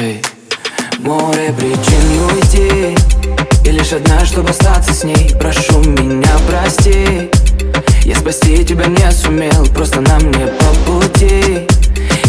[0.00, 0.22] Эй.
[1.00, 2.96] Море причин уйти.
[3.64, 7.30] И лишь одна, чтобы остаться с ней Прошу меня прости.
[8.04, 11.66] Я спасти тебя не сумел Просто нам не по пути.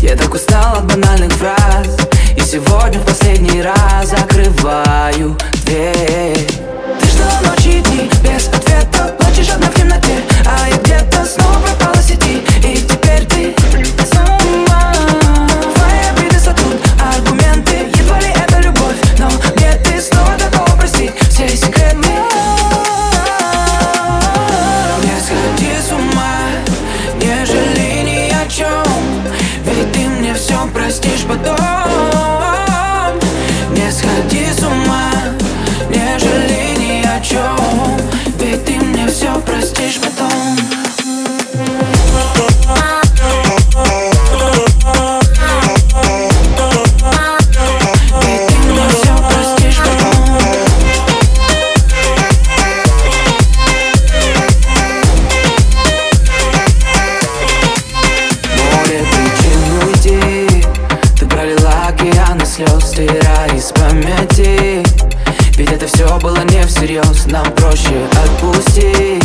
[0.00, 1.98] Я так устал от банальных фраз.
[2.36, 5.36] И сегодня в последний раз Закрываю
[61.30, 63.72] пролила океаны слез Стирая из
[65.56, 69.24] Ведь это все было не всерьез Нам проще отпустить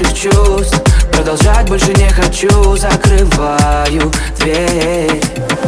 [0.00, 0.80] наших чувств.
[1.12, 2.76] Продолжать больше не хочу.
[2.76, 5.20] Закрываю дверь.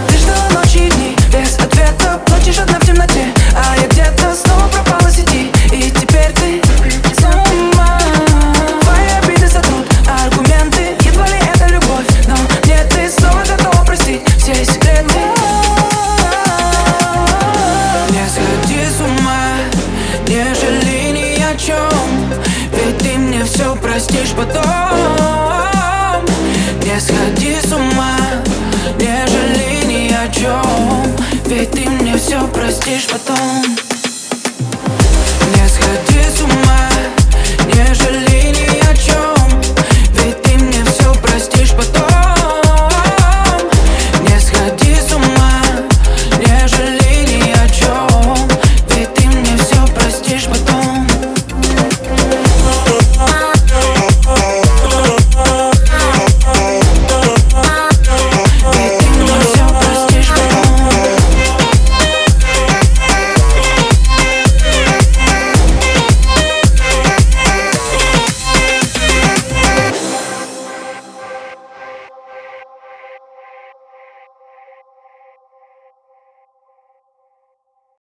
[0.08, 1.16] Ты ждала ночи и дни?
[1.32, 3.26] Без ответа Плачешь одна в темноте.
[3.56, 5.50] А я где-то снова пропала сети.
[5.72, 6.62] И теперь ты
[7.20, 7.98] сама.
[8.82, 10.96] Твои обиды сотрут аргументы.
[11.04, 15.18] Едва ли это любовь Но мне ты снова готова простить Все секреты.
[18.10, 19.56] Не сходи с ума.
[20.26, 22.51] Не жалей ни о чем
[24.02, 24.62] простишь потом.
[26.82, 28.16] Не сходи с ума
[28.98, 33.91] Не жалей ни о чем Ведь ты мне все простишь потом